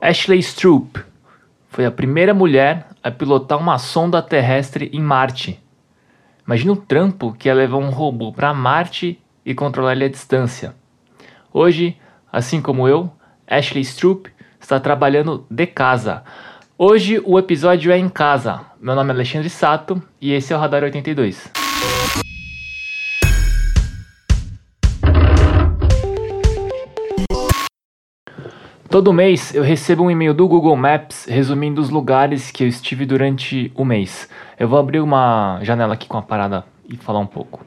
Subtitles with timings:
[0.00, 0.98] Ashley Stroop
[1.68, 5.62] foi a primeira mulher a pilotar uma sonda terrestre em Marte.
[6.46, 10.74] Imagina o trampo que é levar um robô para Marte e controlar ele à distância.
[11.52, 11.98] Hoje,
[12.32, 13.12] assim como eu,
[13.46, 16.24] Ashley Stroop está trabalhando de casa.
[16.78, 18.62] Hoje o episódio é em casa.
[18.80, 21.50] Meu nome é Alexandre Sato e esse é o Radar 82.
[28.90, 33.06] Todo mês eu recebo um e-mail do Google Maps resumindo os lugares que eu estive
[33.06, 34.28] durante o mês.
[34.58, 37.64] Eu vou abrir uma janela aqui com a parada e falar um pouco.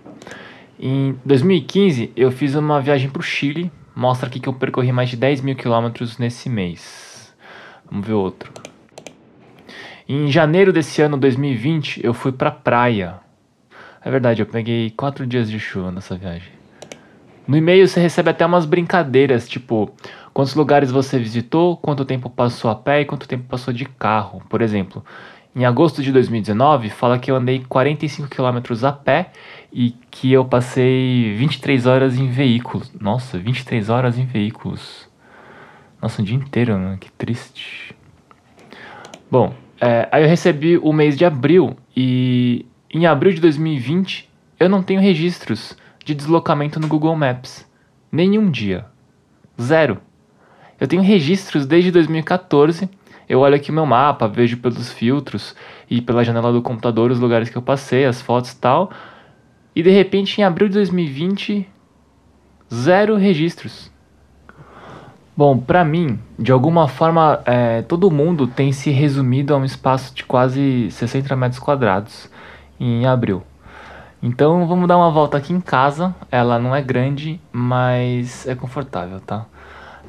[0.78, 3.72] Em 2015 eu fiz uma viagem para o Chile.
[3.96, 7.34] Mostra aqui que eu percorri mais de 10 mil quilômetros nesse mês.
[7.90, 8.52] Vamos ver outro.
[10.10, 13.16] Em janeiro desse ano, 2020, eu fui pra praia.
[14.04, 16.52] É verdade, eu peguei quatro dias de chuva nessa viagem.
[17.48, 19.94] No e-mail você recebe até umas brincadeiras, tipo,
[20.34, 24.42] quantos lugares você visitou, quanto tempo passou a pé e quanto tempo passou de carro.
[24.50, 25.04] Por exemplo,
[25.56, 29.32] em agosto de 2019, fala que eu andei 45 km a pé
[29.72, 32.92] e que eu passei 23 horas em veículos.
[33.00, 35.08] Nossa, 23 horas em veículos.
[36.02, 36.98] Nossa, um dia inteiro, né?
[37.00, 37.96] Que triste.
[39.30, 44.70] Bom, é, aí eu recebi o mês de abril e em abril de 2020 eu
[44.70, 47.68] não tenho registros de deslocamento no Google Maps.
[48.12, 48.86] Nenhum dia.
[49.62, 50.02] Zero.
[50.80, 52.90] Eu tenho registros desde 2014.
[53.28, 55.56] Eu olho aqui meu mapa, vejo pelos filtros
[55.90, 58.92] e pela janela do computador os lugares que eu passei, as fotos e tal.
[59.76, 61.68] E de repente, em abril de 2020,
[62.72, 63.92] zero registros.
[65.36, 70.14] Bom, para mim, de alguma forma, é, todo mundo tem se resumido a um espaço
[70.14, 72.30] de quase 60 metros quadrados
[72.80, 73.42] em abril.
[74.22, 76.16] Então vamos dar uma volta aqui em casa.
[76.32, 79.48] Ela não é grande, mas é confortável, tá?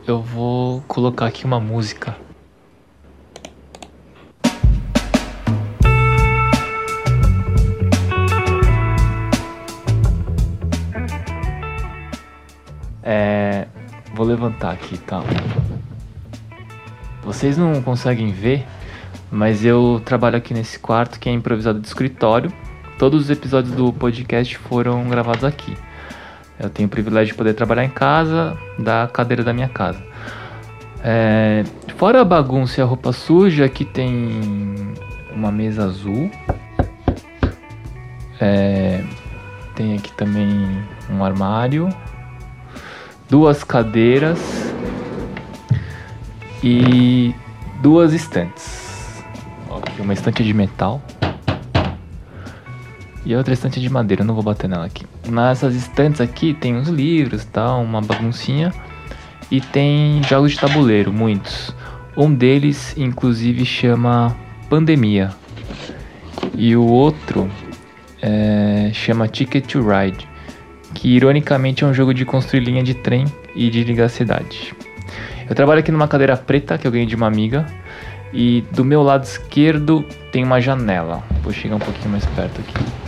[0.07, 2.17] Eu vou colocar aqui uma música.
[13.03, 13.67] É,
[14.15, 15.23] vou levantar aqui, tá?
[17.23, 18.67] Vocês não conseguem ver,
[19.31, 22.53] mas eu trabalho aqui nesse quarto que é improvisado de escritório
[22.99, 25.77] Todos os episódios do podcast foram gravados aqui.
[26.59, 30.03] Eu tenho o privilégio de poder trabalhar em casa, da cadeira da minha casa.
[31.03, 31.65] É,
[31.97, 34.95] fora a bagunça e a roupa suja, aqui tem
[35.35, 36.31] uma mesa azul.
[38.41, 39.05] É,
[39.75, 41.89] tem aqui também um armário,
[43.29, 44.39] duas cadeiras
[46.63, 47.35] e
[47.83, 49.23] duas estantes.
[49.71, 51.03] Aqui uma estante de metal
[53.25, 55.07] e a outra estante de madeira, eu não vou bater nela aqui.
[55.29, 58.73] Nessas estantes aqui tem uns livros, tal, uma baguncinha.
[59.51, 61.75] E tem jogos de tabuleiro, muitos.
[62.17, 64.37] Um deles, inclusive, chama
[64.69, 65.31] Pandemia.
[66.55, 67.51] E o outro
[68.21, 70.29] é, chama Ticket to Ride,
[70.95, 73.25] que ironicamente é um jogo de construir linha de trem
[73.55, 74.75] e de ligar a cidade.
[75.49, 77.67] Eu trabalho aqui numa cadeira preta que eu ganhei de uma amiga.
[78.33, 81.23] E do meu lado esquerdo tem uma janela.
[81.43, 83.04] Vou chegar um pouquinho mais perto aqui.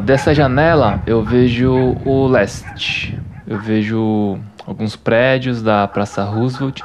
[0.00, 3.18] Dessa janela eu vejo o leste.
[3.46, 6.82] Eu vejo alguns prédios da Praça Roosevelt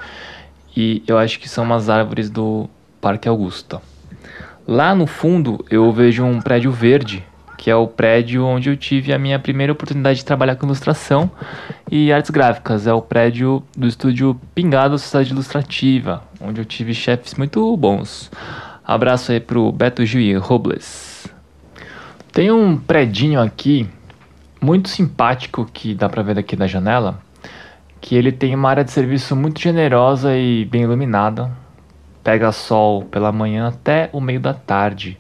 [0.75, 2.69] e eu acho que são umas árvores do
[3.01, 3.81] Parque Augusta.
[4.68, 7.24] Lá no fundo eu vejo um prédio verde,
[7.57, 11.30] que é o prédio onde eu tive a minha primeira oportunidade de trabalhar com ilustração
[11.91, 12.88] e artes gráficas.
[12.88, 18.31] É o prédio do estúdio Pingado Sociedade Ilustrativa, onde eu tive chefes muito bons.
[18.85, 21.32] Abraço aí pro Beto Gil Robles.
[22.33, 23.88] Tem um predinho aqui
[24.59, 27.21] muito simpático que dá para ver daqui da janela,
[28.01, 31.51] que ele tem uma área de serviço muito generosa e bem iluminada.
[32.23, 35.15] Pega sol pela manhã até o meio da tarde,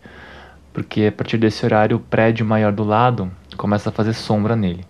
[0.73, 4.83] porque a partir desse horário o prédio maior do lado começa a fazer sombra nele.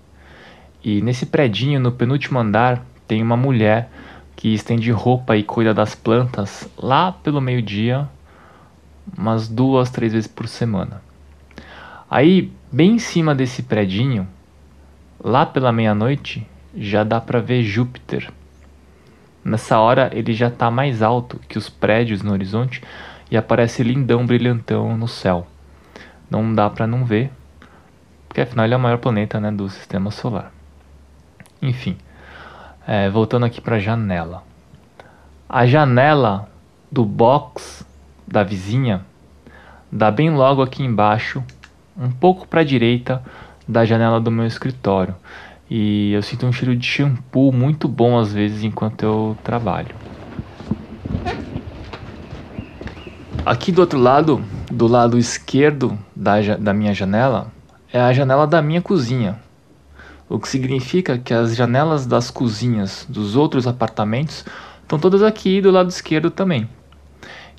[0.81, 3.91] E nesse predinho, no penúltimo andar, tem uma mulher
[4.37, 8.07] que estende roupa e cuida das plantas lá pelo meio-dia,
[9.17, 11.01] umas duas, três vezes por semana.
[12.15, 14.27] Aí, bem em cima desse predinho,
[15.19, 18.31] lá pela meia-noite, já dá para ver Júpiter.
[19.43, 22.83] Nessa hora ele já está mais alto que os prédios no horizonte
[23.31, 25.47] e aparece lindão brilhantão no céu.
[26.29, 27.31] Não dá para não ver,
[28.27, 30.51] porque afinal ele é o maior planeta né, do sistema solar.
[31.63, 31.97] Enfim,
[32.85, 34.43] é, voltando aqui para a janela.
[35.49, 36.47] A janela
[36.91, 37.83] do box
[38.27, 39.03] da vizinha
[39.91, 41.43] dá bem logo aqui embaixo,
[41.97, 43.23] um pouco para a direita
[43.67, 45.15] da janela do meu escritório.
[45.69, 49.95] E eu sinto um cheiro de shampoo muito bom às vezes enquanto eu trabalho.
[53.45, 57.51] Aqui do outro lado, do lado esquerdo da, da minha janela,
[57.91, 59.39] é a janela da minha cozinha.
[60.29, 64.45] O que significa que as janelas das cozinhas dos outros apartamentos
[64.81, 66.69] estão todas aqui do lado esquerdo também.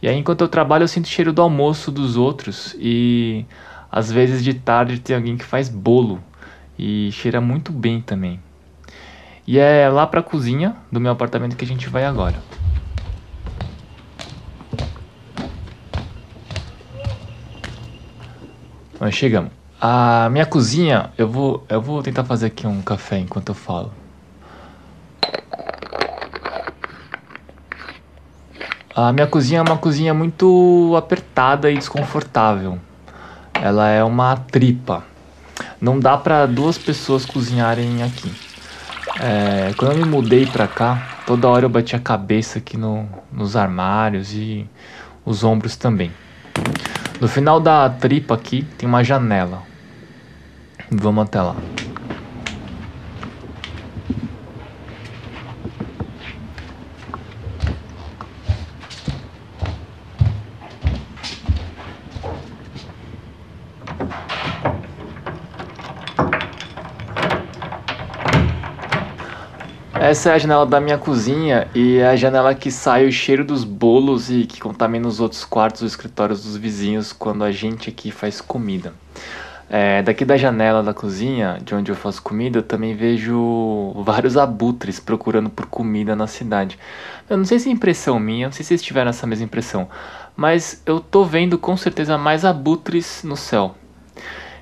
[0.02, 2.75] E aí, enquanto eu trabalho, eu sinto o cheiro do almoço dos outros.
[2.78, 3.46] E
[3.94, 6.20] às vezes de tarde tem alguém que faz bolo.
[6.76, 8.41] E cheira muito bem também.
[9.46, 12.35] E é lá pra cozinha do meu apartamento que a gente vai agora.
[18.99, 19.52] Nós chegamos.
[19.81, 23.93] A minha cozinha, eu vou, eu vou tentar fazer aqui um café enquanto eu falo.
[28.93, 32.81] A minha cozinha é uma cozinha muito apertada e desconfortável.
[33.64, 35.02] Ela é uma tripa.
[35.81, 38.31] Não dá para duas pessoas cozinharem aqui.
[39.19, 43.08] É, quando eu me mudei pra cá, toda hora eu bati a cabeça aqui no,
[43.32, 44.69] nos armários e
[45.25, 46.11] os ombros também.
[47.19, 49.62] No final da tripa aqui tem uma janela.
[50.90, 51.56] Vamos até lá.
[70.14, 73.44] Essa é a janela da minha cozinha e é a janela que sai o cheiro
[73.44, 77.90] dos bolos e que contamina os outros quartos ou escritórios dos vizinhos quando a gente
[77.90, 78.94] aqui faz comida.
[79.69, 84.37] É, daqui da janela da cozinha, de onde eu faço comida, eu também vejo vários
[84.37, 86.78] abutres procurando por comida na cidade.
[87.28, 89.88] Eu não sei se é impressão minha, não sei se vocês tiveram essa mesma impressão,
[90.37, 93.75] mas eu tô vendo com certeza mais abutres no céu.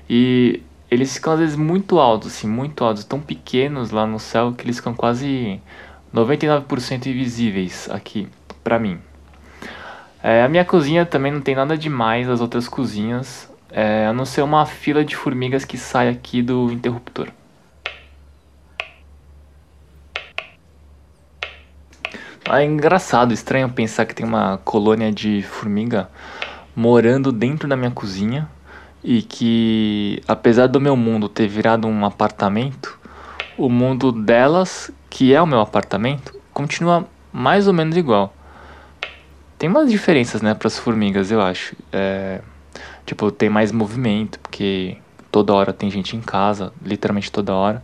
[0.09, 4.53] E eles ficam às vezes muito altos, assim, muito altos, tão pequenos lá no céu
[4.53, 5.59] que eles ficam quase
[6.13, 8.27] 99% invisíveis aqui
[8.63, 8.99] pra mim.
[10.21, 14.23] É, a minha cozinha também não tem nada demais as outras cozinhas, é, a não
[14.23, 17.27] ser uma fila de formigas que sai aqui do interruptor.
[22.45, 26.09] É engraçado, estranho pensar que tem uma colônia de formiga
[26.75, 28.47] morando dentro da minha cozinha
[29.03, 32.97] e que, apesar do meu mundo ter virado um apartamento,
[33.57, 38.33] o mundo delas, que é o meu apartamento, continua mais ou menos igual.
[39.57, 41.75] Tem umas diferenças, né, para as formigas, eu acho.
[41.91, 42.41] É,
[43.05, 44.97] tipo, tem mais movimento, porque
[45.31, 47.83] toda hora tem gente em casa, literalmente toda hora.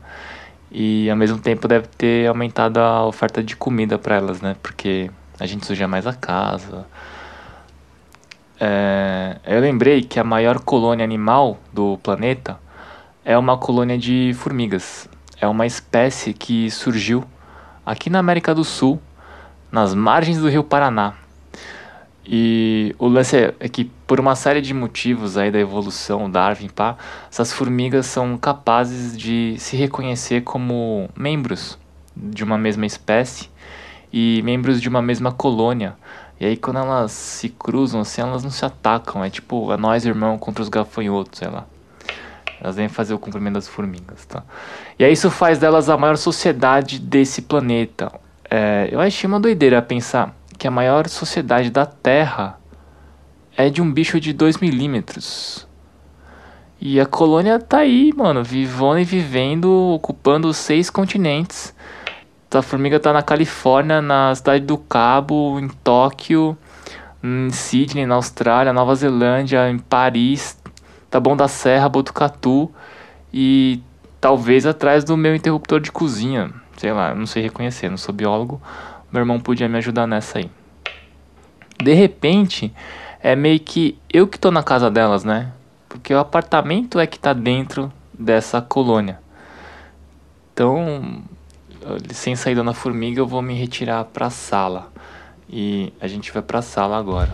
[0.71, 4.55] E ao mesmo tempo deve ter aumentado a oferta de comida para elas, né?
[4.61, 6.85] Porque a gente suja mais a casa,
[8.59, 12.59] é, eu lembrei que a maior colônia animal do planeta
[13.23, 15.07] é uma colônia de formigas.
[15.39, 17.23] É uma espécie que surgiu
[17.85, 18.99] aqui na América do Sul,
[19.71, 21.13] nas margens do rio Paraná.
[22.25, 26.67] E o lance é, é que, por uma série de motivos aí da evolução, Darwin,
[26.67, 26.97] pá,
[27.31, 31.79] essas formigas são capazes de se reconhecer como membros
[32.15, 33.49] de uma mesma espécie
[34.11, 35.95] e membros de uma mesma colônia
[36.39, 39.23] e aí quando elas se cruzam assim, elas não se atacam.
[39.23, 41.65] É tipo, é nós irmão contra os gafanhotos, sei lá.
[42.61, 44.43] Elas vêm fazer o cumprimento das formigas, tá?
[44.97, 48.11] E aí isso faz delas a maior sociedade desse planeta.
[48.49, 52.59] É, eu achei uma doideira pensar que a maior sociedade da Terra
[53.55, 55.67] é de um bicho de 2 milímetros.
[56.81, 61.73] E a colônia tá aí, mano, vivendo e vivendo, ocupando seis continentes.
[62.51, 66.57] A formiga tá na Califórnia, na cidade do Cabo, em Tóquio,
[67.23, 70.57] em Sydney, na Austrália, Nova Zelândia, em Paris,
[71.11, 72.71] Taboão da Serra, Botucatu
[73.31, 73.81] e
[74.19, 76.51] talvez atrás do meu interruptor de cozinha.
[76.75, 78.59] Sei lá, não sei reconhecer, não sou biólogo.
[79.11, 80.49] Meu irmão podia me ajudar nessa aí.
[81.81, 82.73] De repente,
[83.21, 85.51] é meio que eu que tô na casa delas, né?
[85.87, 89.19] Porque o apartamento é que tá dentro dessa colônia.
[90.53, 91.23] Então,
[92.11, 94.91] sem sair na formiga, eu vou me retirar para a sala.
[95.49, 97.31] E a gente vai para a sala agora.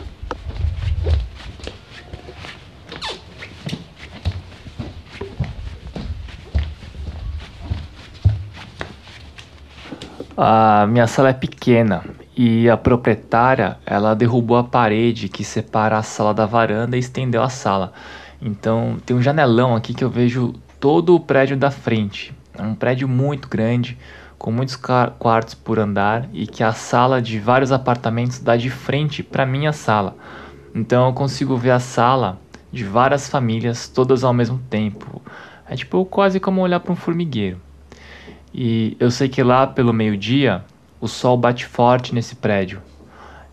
[10.38, 12.04] A minha sala é pequena
[12.36, 17.42] e a proprietária ela derrubou a parede que separa a sala da varanda e estendeu
[17.42, 17.94] a sala.
[18.42, 22.34] Então tem um janelão aqui que eu vejo todo o prédio da frente.
[22.58, 23.98] É um prédio muito grande,
[24.46, 29.24] com muitos quartos por andar e que a sala de vários apartamentos dá de frente
[29.24, 30.16] para minha sala.
[30.76, 32.38] Então eu consigo ver a sala
[32.72, 35.20] de várias famílias, todas ao mesmo tempo.
[35.68, 37.60] É tipo quase como olhar para um formigueiro.
[38.54, 40.64] E eu sei que lá pelo meio-dia
[41.02, 42.80] o sol bate forte nesse prédio.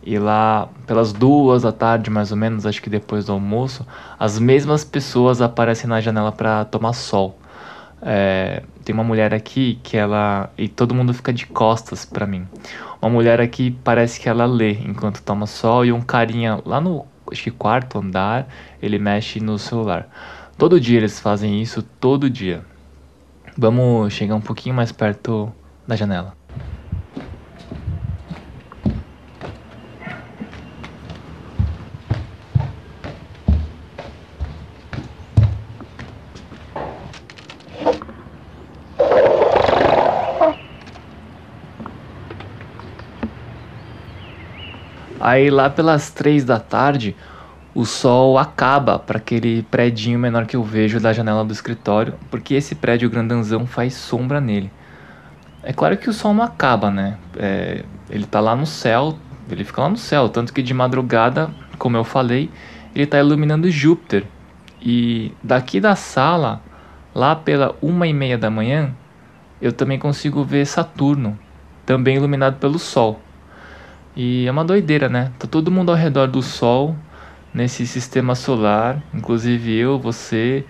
[0.02, 3.86] E lá pelas duas da tarde, mais ou menos, acho que depois do almoço,
[4.18, 7.38] as mesmas pessoas aparecem na janela para tomar sol.
[8.04, 10.50] É, tem uma mulher aqui que ela.
[10.58, 12.46] E todo mundo fica de costas para mim.
[13.00, 17.06] Uma mulher aqui parece que ela lê enquanto toma sol, e um carinha lá no
[17.30, 18.46] acho que quarto andar,
[18.80, 20.08] ele mexe no celular.
[20.58, 22.64] Todo dia eles fazem isso, todo dia.
[23.56, 25.52] Vamos chegar um pouquinho mais perto
[25.86, 26.41] da janela.
[45.22, 47.14] Aí lá pelas três da tarde,
[47.72, 52.54] o sol acaba para aquele predinho menor que eu vejo da janela do escritório, porque
[52.54, 54.68] esse prédio grandanzão faz sombra nele.
[55.62, 57.18] É claro que o sol não acaba, né?
[57.36, 59.16] É, ele tá lá no céu,
[59.48, 61.48] ele fica lá no céu, tanto que de madrugada,
[61.78, 62.50] como eu falei,
[62.92, 64.24] ele tá iluminando Júpiter.
[64.80, 66.60] E daqui da sala,
[67.14, 68.92] lá pela uma e meia da manhã,
[69.60, 71.38] eu também consigo ver Saturno,
[71.86, 73.20] também iluminado pelo Sol.
[74.14, 75.32] E é uma doideira, né?
[75.38, 76.94] Tá todo mundo ao redor do Sol,
[77.52, 80.66] nesse sistema solar, inclusive eu, você,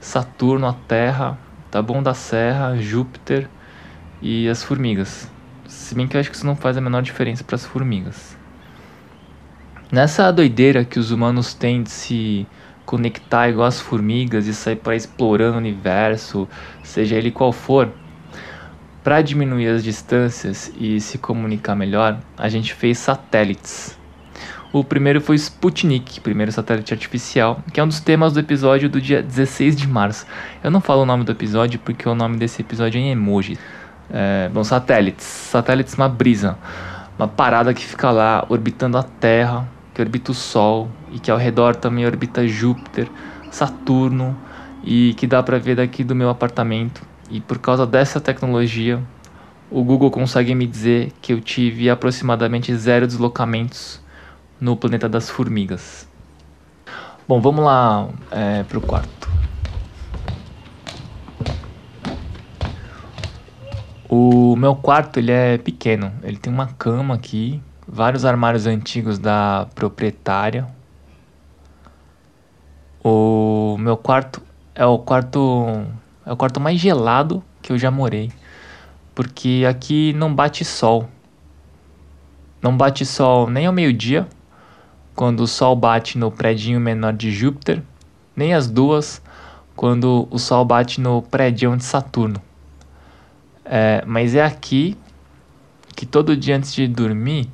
[0.00, 1.36] Saturno, a Terra,
[1.70, 3.48] Taboão da Serra, Júpiter
[4.22, 5.28] e as formigas.
[5.66, 8.36] Se bem que eu acho que isso não faz a menor diferença para as formigas.
[9.90, 12.46] Nessa doideira que os humanos têm de se
[12.84, 16.48] conectar igual as formigas e sair para explorando o universo,
[16.84, 17.92] seja ele qual for,
[19.06, 23.96] para diminuir as distâncias e se comunicar melhor, a gente fez satélites.
[24.72, 29.00] O primeiro foi Sputnik, primeiro satélite artificial, que é um dos temas do episódio do
[29.00, 30.26] dia 16 de março.
[30.60, 33.56] Eu não falo o nome do episódio porque o nome desse episódio é em emoji.
[34.10, 35.24] É, bom, satélites.
[35.24, 36.58] Satélites uma brisa.
[37.16, 41.38] Uma parada que fica lá orbitando a Terra, que orbita o Sol e que ao
[41.38, 43.06] redor também orbita Júpiter,
[43.52, 44.36] Saturno
[44.82, 49.02] e que dá para ver daqui do meu apartamento e por causa dessa tecnologia,
[49.70, 54.00] o Google consegue me dizer que eu tive aproximadamente zero deslocamentos
[54.60, 56.08] no planeta das formigas.
[57.26, 59.28] Bom, vamos lá é, quarto.
[64.08, 66.12] O meu quarto ele é pequeno.
[66.22, 70.68] Ele tem uma cama aqui, vários armários antigos da proprietária.
[73.02, 74.40] O meu quarto
[74.74, 75.84] é o quarto
[76.26, 78.32] é o quarto mais gelado que eu já morei.
[79.14, 81.08] Porque aqui não bate sol.
[82.60, 84.26] Não bate sol nem ao meio-dia,
[85.14, 87.80] quando o sol bate no predinho menor de Júpiter,
[88.34, 89.22] nem às duas,
[89.76, 92.42] quando o sol bate no prédio de Saturno.
[93.64, 94.96] É, mas é aqui
[95.94, 97.48] que todo dia antes de dormir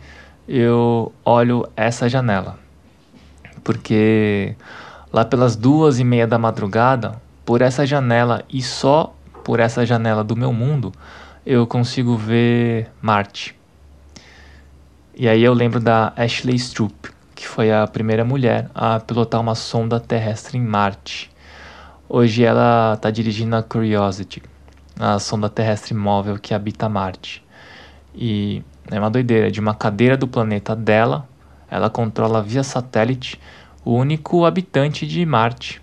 [0.49, 2.59] eu olho essa janela.
[3.63, 4.57] Porque
[5.13, 10.23] lá pelas duas e meia da madrugada por essa janela e só por essa janela
[10.23, 10.93] do meu mundo
[11.45, 13.57] eu consigo ver Marte.
[15.15, 19.55] E aí eu lembro da Ashley Stroop, que foi a primeira mulher a pilotar uma
[19.55, 21.31] sonda terrestre em Marte.
[22.09, 24.43] Hoje ela está dirigindo a Curiosity,
[24.99, 27.45] a sonda terrestre móvel que habita Marte.
[28.15, 31.29] E é uma doideira, de uma cadeira do planeta dela,
[31.69, 33.41] ela controla via satélite
[33.85, 35.82] o único habitante de Marte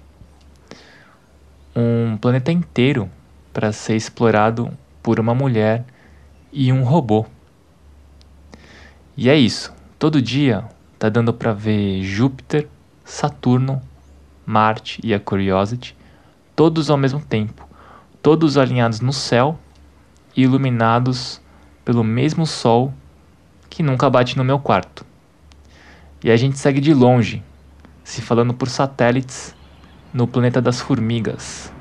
[1.76, 3.10] um planeta inteiro
[3.54, 4.72] para ser explorado
[5.02, 5.86] por uma mulher
[6.52, 7.26] e um robô.
[9.16, 9.74] E é isso.
[9.98, 10.64] Todo dia
[10.98, 12.68] tá dando para ver Júpiter,
[13.04, 13.82] Saturno,
[14.46, 15.96] Marte e a Curiosity,
[16.56, 17.68] todos ao mesmo tempo,
[18.22, 19.58] todos alinhados no céu
[20.36, 21.42] e iluminados
[21.84, 22.94] pelo mesmo sol
[23.70, 25.06] que nunca bate no meu quarto.
[26.24, 27.44] E a gente segue de longe,
[28.04, 29.56] se falando por satélites
[30.14, 31.72] no planeta das formigas.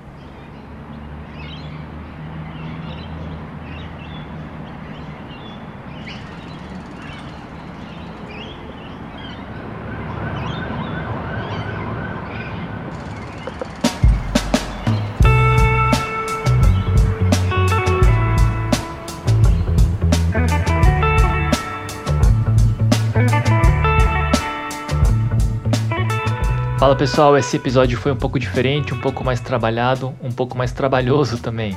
[26.78, 30.70] Fala pessoal, esse episódio foi um pouco diferente, um pouco mais trabalhado, um pouco mais
[30.70, 31.76] trabalhoso também.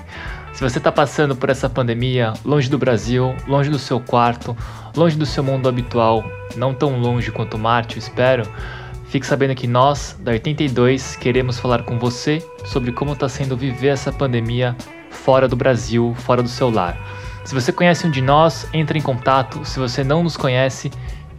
[0.53, 4.55] Se você está passando por essa pandemia, longe do Brasil, longe do seu quarto,
[4.95, 6.23] longe do seu mundo habitual,
[6.55, 8.43] não tão longe quanto Marte, eu espero,
[9.11, 13.89] Fique sabendo que nós, da 82, queremos falar com você sobre como está sendo viver
[13.89, 14.73] essa pandemia
[15.09, 16.97] fora do Brasil, fora do seu lar.
[17.43, 19.65] Se você conhece um de nós, entre em contato.
[19.65, 20.89] Se você não nos conhece,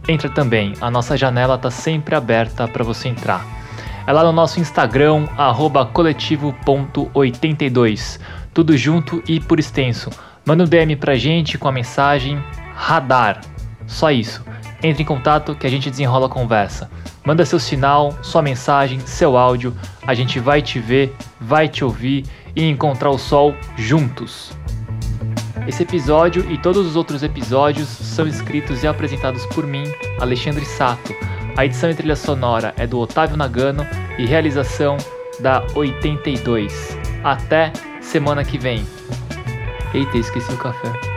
[0.07, 0.73] entra também.
[0.81, 3.43] A nossa janela está sempre aberta para você entrar.
[4.05, 5.27] É lá no nosso Instagram,
[5.93, 8.19] coletivo.82.
[8.53, 10.09] Tudo junto e por extenso.
[10.45, 12.37] Manda um DM pra gente com a mensagem
[12.75, 13.39] radar.
[13.87, 14.43] Só isso.
[14.81, 16.91] Entre em contato que a gente desenrola a conversa.
[17.25, 19.73] Manda seu sinal, sua mensagem, seu áudio.
[20.05, 24.51] A gente vai te ver, vai te ouvir e encontrar o sol juntos.
[25.67, 29.83] Esse episódio e todos os outros episódios são escritos e apresentados por mim,
[30.19, 31.13] Alexandre Sato.
[31.55, 33.85] A edição e trilha sonora é do Otávio Nagano
[34.17, 34.97] e realização
[35.39, 36.97] da 82.
[37.23, 38.85] Até semana que vem.
[39.93, 41.12] Eita, esqueci o café.